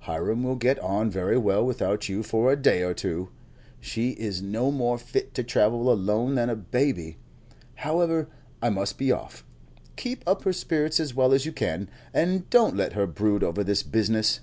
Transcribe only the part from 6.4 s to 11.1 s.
a baby. However, I must be off. Keep up her spirits